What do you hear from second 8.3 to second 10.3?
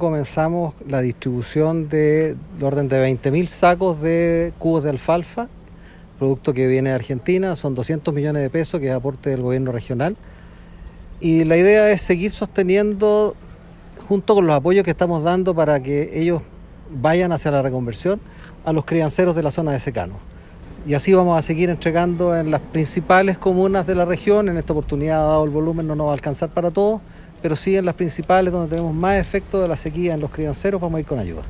de pesos que es aporte del gobierno regional.